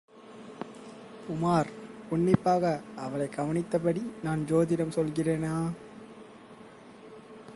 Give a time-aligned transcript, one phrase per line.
[1.29, 1.65] உமார்
[2.09, 2.81] உன்னிப்பாக
[2.95, 5.69] அவளைக் கவனித்தபடி நான் சோதிடம் சொல்கிறேனா?